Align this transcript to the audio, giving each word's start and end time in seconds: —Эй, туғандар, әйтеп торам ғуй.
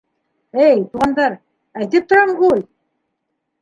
—Эй, 0.67 0.81
туғандар, 0.95 1.37
әйтеп 1.83 2.11
торам 2.11 2.37
ғуй. 2.45 2.69